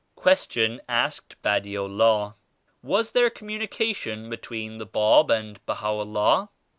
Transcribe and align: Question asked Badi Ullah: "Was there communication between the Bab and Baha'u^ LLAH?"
Question 0.15 0.81
asked 0.89 1.39
Badi 1.43 1.77
Ullah: 1.77 2.35
"Was 2.81 3.11
there 3.11 3.29
communication 3.29 4.31
between 4.31 4.79
the 4.79 4.87
Bab 4.87 5.29
and 5.29 5.63
Baha'u^ 5.67 6.07
LLAH?" 6.11 6.47